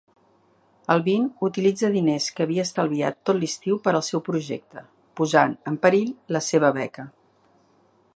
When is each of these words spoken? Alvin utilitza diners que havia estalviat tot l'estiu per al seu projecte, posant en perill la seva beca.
Alvin 0.93 1.25
utilitza 1.47 1.91
diners 1.95 2.29
que 2.39 2.45
havia 2.45 2.65
estalviat 2.69 3.19
tot 3.29 3.39
l'estiu 3.41 3.77
per 3.83 3.93
al 3.99 4.05
seu 4.09 4.23
projecte, 4.31 4.83
posant 5.21 5.55
en 5.73 5.77
perill 5.85 6.11
la 6.37 6.43
seva 6.47 6.73
beca. 6.79 7.07